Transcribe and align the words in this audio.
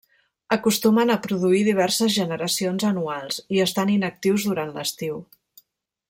Acostumen 0.55 1.09
a 1.15 1.17
produir 1.25 1.59
diverses 1.67 2.15
generacions 2.17 2.85
anuals, 2.91 3.37
i 3.57 3.61
estan 3.69 3.91
inactius 3.97 4.47
durant 4.51 4.73
l'estiu. 4.79 5.21